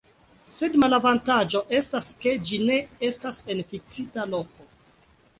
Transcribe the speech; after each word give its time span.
Sed 0.51 0.75
malavantaĝo 0.83 1.59
estas, 1.79 2.07
ke 2.23 2.33
ĝi 2.51 2.59
ne 2.69 2.77
estas 3.09 3.41
en 3.55 3.61
fiksita 3.73 4.25
loko. 4.33 4.67